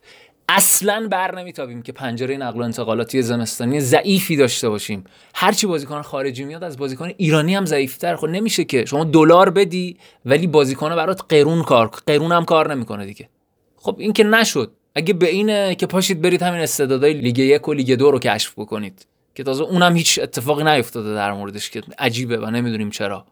اصلا 0.50 1.08
بر 1.12 1.39
نمیتابیم 1.39 1.82
که 1.82 1.92
پنجره 1.92 2.38
نقل 2.38 2.60
و 2.60 2.63
انتقالاتی 2.63 3.22
زمستانی 3.22 3.80
ضعیفی 3.80 4.36
داشته 4.36 4.70
باشیم. 4.70 5.03
هرچی 5.36 5.68
بازیکن 5.68 6.01
خارجی 6.01 6.44
میاد 6.44 6.63
از 6.63 6.77
بازیکن 6.77 7.12
ایرانی 7.18 7.56
هم 7.56 7.65
ضعیفتر. 7.65 8.15
خب 8.15 8.27
نمیشه 8.27 8.63
که 8.63 8.86
شما 8.86 9.03
دلار 9.03 9.50
بدی 9.50 9.98
ولی 10.25 10.48
بازیکن 10.48 10.96
برات 10.96 11.22
قرون 11.30 11.63
کار 11.63 11.88
قرون 11.88 12.32
هم 12.32 12.46
کار 12.46 12.75
نمی‌کنه 12.75 13.06
دیگه. 13.06 13.30
خب 13.77 13.96
این 14.00 14.13
که 14.13 14.24
نشد. 14.24 14.72
اگه 14.96 15.13
به 15.13 15.30
اینه 15.30 15.75
که 15.75 15.86
پاشید 15.86 16.22
برید 16.22 16.42
همین 16.42 16.62
استعدادهای 16.62 17.13
لیگ 17.13 17.38
یک 17.38 17.68
و 17.68 17.74
لیگ 17.74 17.94
دو 17.94 18.12
رو 18.12 18.20
کشف 18.20 18.53
بکنید. 18.60 19.06
که 19.36 19.44
تازه 19.44 19.63
اونم 19.63 19.96
هیچ 19.96 20.20
اتفاقی 20.24 20.63
نیفتاده 20.63 21.13
در 21.13 21.34
موردش 21.34 21.70
که 21.70 21.82
عجیبه 22.00 22.38
و 22.38 22.46
نمی‌دونیم 22.46 22.89
چرا. 22.89 23.25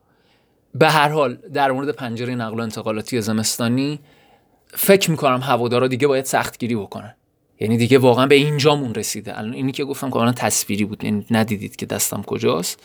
به 0.75 0.89
هر 0.89 1.09
حال 1.09 1.37
در 1.53 1.71
مورد 1.71 1.89
پنجره 1.89 2.35
نقل 2.35 2.59
و 2.59 2.63
انتقالاتی 2.63 3.21
زمستانی 3.21 3.99
فکر 4.73 5.11
می‌کنم 5.11 5.39
هوادارا 5.39 5.87
دیگه 5.87 6.07
باید 6.07 6.25
سختگیری 6.25 6.75
بکنن. 6.75 7.15
یعنی 7.59 7.77
دیگه 7.77 7.97
واقعا 7.97 8.27
به 8.27 8.35
اینجامون 8.35 8.95
رسیده. 8.95 9.39
الان 9.39 9.53
اینی 9.53 9.71
که 9.71 9.83
گفتم 9.83 10.09
کاملا 10.09 10.31
تصویری 10.31 10.85
بود 10.85 11.03
یعنی 11.03 11.25
ندیدید 11.31 11.75
که 11.75 11.85
دستم 11.85 12.23
کجاست. 12.23 12.79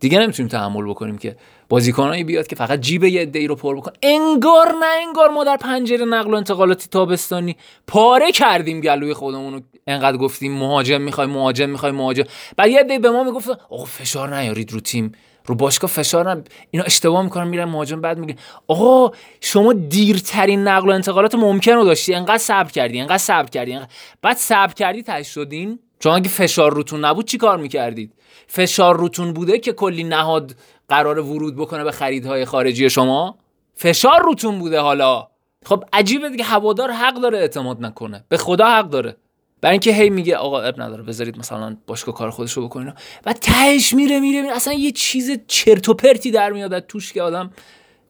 دیگه 0.00 0.18
نمی‌تونیم 0.18 0.48
تحمل 0.48 0.90
بکنیم 0.90 1.18
که 1.18 1.36
بازیکنایی 1.68 2.24
بیاد 2.24 2.46
که 2.46 2.56
فقط 2.56 2.80
جیب 2.80 3.04
یه 3.04 3.22
عده‌ای 3.22 3.46
رو 3.46 3.54
پر 3.54 3.76
بکن 3.76 3.92
انگار 4.02 4.68
نه 4.80 5.06
انگار 5.06 5.30
ما 5.30 5.44
در 5.44 5.56
پنجره 5.56 6.04
نقل 6.04 6.30
و 6.30 6.36
انتقالاتی 6.36 6.88
تابستانی 6.90 7.56
پاره 7.86 8.32
کردیم 8.32 8.80
گلوی 8.80 9.14
خودمون 9.14 9.54
رو 9.54 9.60
انقدر 9.86 10.16
گفتیم 10.16 10.52
مهاجم 10.52 11.00
می‌خوای 11.00 11.26
مهاجم 11.26 11.70
می‌خوای 11.70 11.92
مهاجم. 11.92 12.24
بعد 12.56 12.68
یه 12.68 12.80
عده 12.80 12.98
به 12.98 13.10
ما 13.10 13.24
می‌گفت 13.24 13.48
آقا 13.48 13.84
فشار 13.84 14.36
نیارید 14.36 14.72
رو 14.72 14.80
تیم. 14.80 15.12
رو 15.46 15.54
باشگاه 15.54 15.90
فشار 15.90 16.34
نه 16.34 16.44
اینا 16.70 16.84
اشتباه 16.84 17.22
می‌کنن 17.22 17.48
میرن 17.48 17.64
مهاجم 17.64 18.00
بعد 18.00 18.18
میگه 18.18 18.36
آقا 18.68 19.16
شما 19.40 19.72
دیرترین 19.72 20.68
نقل 20.68 20.88
و 20.88 20.92
انتقالات 20.92 21.34
ممکن 21.34 21.72
رو 21.72 21.84
داشتی 21.84 22.14
انقدر 22.14 22.38
صبر 22.38 22.70
کردی 22.70 23.00
انقدر 23.00 23.18
صبر 23.18 23.48
کردی 23.48 23.72
انقدر... 23.72 23.90
بعد 24.22 24.36
صبر 24.36 24.72
کردی 24.72 25.02
تاش 25.02 25.26
شدین؟ 25.26 25.78
چون 25.98 26.12
اگه 26.12 26.28
فشار 26.28 26.74
روتون 26.74 27.04
نبود 27.04 27.24
چی 27.24 27.38
کار 27.38 27.58
می‌کردید؟ 27.58 28.12
فشار 28.46 28.96
روتون 28.96 29.32
بوده 29.32 29.58
که 29.58 29.72
کلی 29.72 30.04
نهاد 30.04 30.56
قرار 30.88 31.18
ورود 31.18 31.56
بکنه 31.56 31.84
به 31.84 31.92
خریدهای 31.92 32.44
خارجی 32.44 32.90
شما؟ 32.90 33.38
فشار 33.74 34.22
روتون 34.22 34.58
بوده 34.58 34.80
حالا. 34.80 35.28
خب 35.64 35.84
عجیبه 35.92 36.30
دیگه 36.30 36.44
هوادار 36.44 36.90
حق 36.90 37.14
داره 37.14 37.38
اعتماد 37.38 37.84
نکنه. 37.84 38.24
به 38.28 38.36
خدا 38.36 38.66
حق 38.66 38.88
داره. 38.88 39.16
برای 39.62 39.72
اینکه 39.72 39.92
هی 39.92 40.10
میگه 40.10 40.36
آقا 40.36 40.60
اب 40.60 40.82
نداره 40.82 41.02
بذارید 41.02 41.38
مثلا 41.38 41.76
باشگاه 41.86 42.14
کار 42.14 42.30
خودش 42.30 42.52
رو 42.52 42.64
بکنین 42.64 42.92
و 43.26 43.32
تهش 43.32 43.94
میره 43.94 44.20
میره 44.20 44.42
میره. 44.42 44.56
اصلا 44.56 44.74
یه 44.74 44.92
چیز 44.92 45.30
چرت 45.46 45.88
و 45.88 45.94
پرتی 45.94 46.30
در 46.30 46.50
میاد 46.50 46.72
از 46.72 46.82
توش 46.88 47.12
که 47.12 47.22
آدم 47.22 47.50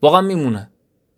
واقعا 0.03 0.21
میمونه. 0.21 0.71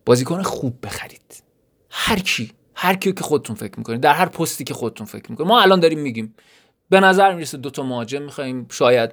بازیکن 0.07 0.43
خوب 0.43 0.79
بخرید. 0.83 1.43
هر 1.91 2.19
کی 2.19 2.53
هر 2.75 2.95
کی 2.95 3.13
که 3.13 3.25
خودتون 3.25 3.57
فکر 3.57 3.79
می‌کنید 3.79 4.01
در 4.01 4.13
هر 4.13 4.27
پستی 4.27 4.65
که 4.65 4.75
خودتون 4.75 5.07
فکر 5.07 5.31
می‌کنید. 5.31 5.49
ما 5.49 5.61
الان 5.61 5.81
داریم 5.81 5.99
میگیم. 5.99 6.35
به 6.91 7.01
نظر 7.01 7.35
می‌رسه 7.35 7.59
دو 7.59 7.71
تا 7.71 7.83
مهاجم 7.83 8.23
می‌خوایم. 8.23 8.67
شاید 8.71 9.11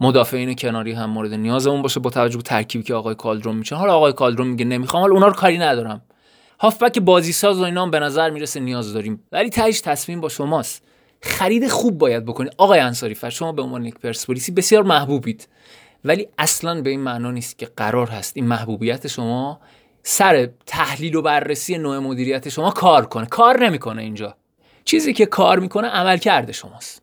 مدافعین 0.00 0.54
کناری 0.54 0.92
هم 0.92 1.10
مورد 1.10 1.34
نیازمون 1.34 1.82
باشه 1.82 2.00
با 2.00 2.10
توجه 2.10 2.36
به 2.36 2.42
ترکیبی 2.42 2.84
که 2.84 2.94
آقای 2.94 3.14
کالدروم 3.14 3.56
میچن 3.56 3.76
حالا 3.76 3.94
آقای 3.94 4.12
کالدروم 4.12 4.46
میگه 4.46 4.64
نمی‌خوام 4.64 5.00
حالا 5.00 5.14
اونا 5.14 5.26
رو 5.26 5.32
کاری 5.32 5.58
ندارم. 5.58 6.02
هافبک 6.60 6.98
بازی 6.98 7.32
ساز 7.32 7.60
و 7.60 7.62
اینا 7.62 7.86
به 7.86 8.00
نظر 8.00 8.30
می‌رسه 8.30 8.60
نیاز 8.60 8.92
داریم. 8.92 9.22
ولی 9.32 9.50
تهش 9.50 9.80
تصمیم 9.80 10.20
با 10.20 10.28
شماست. 10.28 10.82
خرید 11.22 11.68
خوب 11.68 11.98
باید 11.98 12.24
بکنید. 12.24 12.54
آقای 12.58 12.80
انصاری 12.80 13.14
فر 13.14 13.30
شما 13.30 13.52
به 13.52 13.62
عنوان 13.62 13.84
یک 13.84 13.94
پرسپولیسی 13.94 14.52
بسیار 14.52 14.82
محبوبید. 14.82 15.48
ولی 16.04 16.28
اصلا 16.38 16.82
به 16.82 16.90
این 16.90 17.00
معنا 17.00 17.30
نیست 17.30 17.58
که 17.58 17.68
قرار 17.76 18.06
هست 18.06 18.32
این 18.36 18.46
محبوبیت 18.46 19.06
شما 19.06 19.60
سر 20.02 20.48
تحلیل 20.66 21.16
و 21.16 21.22
بررسی 21.22 21.78
نوع 21.78 21.98
مدیریت 21.98 22.48
شما 22.48 22.70
کار 22.70 23.06
کنه. 23.06 23.26
کار 23.26 23.64
نمی‌کنه 23.64 24.02
اینجا. 24.02 24.36
چیزی 24.84 25.12
که 25.12 25.26
کار 25.26 25.58
می‌کنه 25.58 25.88
عمل 25.88 26.16
کرده 26.16 26.52
شماست. 26.52 27.02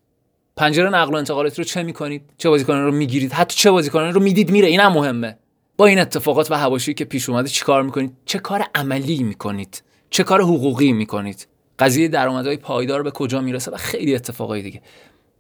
پنجره 0.56 0.90
نقل 0.90 1.14
و 1.14 1.18
انتقالات 1.18 1.58
رو 1.58 1.64
چه 1.64 1.84
می‌کنید؟ 1.84 2.22
چه 2.38 2.50
بازیکنان 2.50 2.86
رو 2.86 2.92
می‌گیرید؟ 2.92 3.34
حتی 3.34 3.56
چه 3.56 3.72
بازیکنان 3.72 4.14
رو 4.14 4.22
می‌دید 4.22 4.52
میره؟ 4.52 4.68
اینم 4.68 4.94
مهمه. 4.94 5.38
با 5.78 5.86
این 5.86 6.00
اتفاقات 6.00 6.52
و 6.52 6.56
حواشی 6.56 6.94
که 6.94 7.06
پیش 7.06 7.30
اومده 7.30 7.50
چی 7.50 7.66
کار 7.66 7.84
می‌کنید؟ 7.84 8.14
چه 8.26 8.40
کار 8.40 8.66
عملی 8.76 9.24
می‌کنید؟ 9.24 9.84
چه 10.10 10.24
کار 10.24 10.42
حقوقی 10.42 10.92
می‌کنید؟ 10.92 11.48
قضیه 11.80 12.08
درآمدهای 12.08 12.58
پایدار 12.58 13.04
به 13.04 13.12
کجا 13.12 13.42
می‌رسه 13.42 13.72
و 13.72 13.78
خیلی 13.78 14.16
اتفاقای 14.16 14.62
دیگه. 14.62 14.82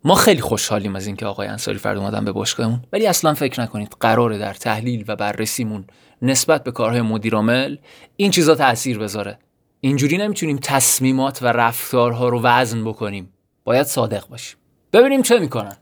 ما 0.03 0.15
خیلی 0.15 0.41
خوشحالیم 0.41 0.95
از 0.95 1.07
اینکه 1.07 1.25
آقای 1.25 1.47
انصاری 1.47 1.77
فرد 1.77 1.97
اومدن 1.97 2.25
به 2.25 2.31
باشگاهمون 2.31 2.81
ولی 2.93 3.07
اصلا 3.07 3.33
فکر 3.33 3.61
نکنید 3.61 3.95
قراره 3.99 4.37
در 4.37 4.53
تحلیل 4.53 5.05
و 5.07 5.15
بررسیمون 5.15 5.85
نسبت 6.21 6.63
به 6.63 6.71
کارهای 6.71 7.01
مدیرعامل 7.01 7.77
این 8.15 8.31
چیزا 8.31 8.55
تاثیر 8.55 8.99
بذاره. 8.99 9.39
اینجوری 9.79 10.17
نمی‌تونیم 10.17 10.59
تصمیمات 10.61 11.43
و 11.43 11.45
رفتارها 11.45 12.29
رو 12.29 12.41
وزن 12.41 12.83
بکنیم. 12.83 13.33
باید 13.63 13.85
صادق 13.85 14.27
باشیم. 14.27 14.57
ببینیم 14.93 15.21
چه 15.21 15.39
می‌کنن. 15.39 15.77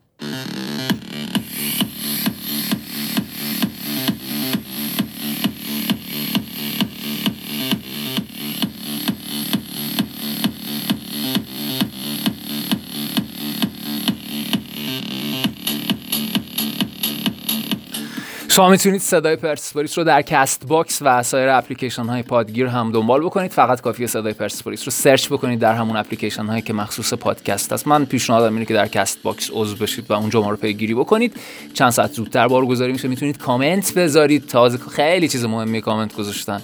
شما 18.56 18.70
می‌تونید 18.70 19.02
صدای 19.02 19.36
پرسپولیس 19.36 19.98
رو 19.98 20.04
در 20.04 20.22
CastBox 20.22 21.02
و 21.02 21.24
سایر 21.24 21.50
اپلیکیشن 21.50 22.06
های 22.06 22.24
پادگیر 22.24 22.68
هم 22.68 22.92
دنبال 22.92 23.26
بکنید. 23.26 23.52
فقط 23.52 23.82
کافیه 23.82 24.08
صدای 24.08 24.34
پرسپولیس 24.34 24.84
رو 24.86 24.92
search 24.92 25.28
بکنید 25.28 25.60
در 25.60 25.74
همون 25.74 25.96
اپلیکیشن 25.96 26.46
هایی 26.46 26.62
که 26.62 26.74
مخصوص 26.74 27.14
پادکست 27.14 27.74
است. 27.74 27.88
من 27.88 28.06
پیشنهادم 28.06 28.54
اینه 28.54 28.66
که 28.66 28.74
در 28.74 28.88
CastBox 28.88 29.50
عضو 29.54 29.76
بشید 29.76 30.12
و 30.12 30.14
اونجا 30.14 30.42
ما 30.42 30.50
رو 30.50 30.56
پیگیری 30.56 30.94
بکنید. 30.94 31.36
چند 31.74 31.90
ساعت 31.90 32.12
زودتر 32.14 32.48
بارگذاری 32.48 32.92
میشه. 32.92 33.08
می‌تونید 33.08 33.38
کامنت 33.38 33.94
بذارید. 33.94 34.48
تازه 34.48 34.78
خیلی 34.78 35.28
چیز 35.28 35.46
مهمی 35.46 35.82
کامنت 35.82 36.16
گذاشتن 36.16 36.62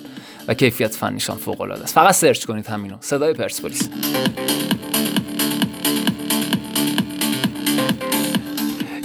و 0.48 0.54
کیفیت 0.54 0.96
فنیشان 0.96 1.38
فوق 1.38 1.62
العاده 1.62 1.84
است. 1.84 1.94
فقط 1.94 2.16
search 2.16 2.46
کنید 2.46 2.68
همینو. 2.68 2.96
صدای 3.00 3.34
پرسپولیس. 3.34 3.90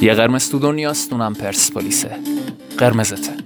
یه 0.01 0.15
قرمز 0.15 0.51
تو 0.51 0.59
دنیاست 0.59 1.13
اونم 1.13 1.35
پرسپولیسه. 1.35 2.46
قرمزته 2.79 3.46